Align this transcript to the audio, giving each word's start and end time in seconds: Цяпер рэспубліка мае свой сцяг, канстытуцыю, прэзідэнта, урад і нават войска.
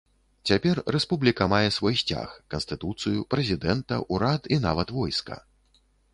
Цяпер 0.51 0.79
рэспубліка 0.95 1.47
мае 1.53 1.67
свой 1.75 1.95
сцяг, 2.01 2.33
канстытуцыю, 2.55 3.27
прэзідэнта, 3.35 4.01
урад 4.19 4.53
і 4.55 4.61
нават 4.67 4.97
войска. 4.99 5.41